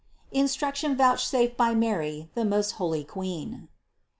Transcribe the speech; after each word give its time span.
INSTRUCTION 0.31 0.95
VOUCHSAFED 0.97 1.55
BY 1.55 1.75
MARY 1.75 2.29
THE 2.33 2.43
MOST 2.43 2.71
HOLY 2.81 3.03
QUEEN. 3.03 3.67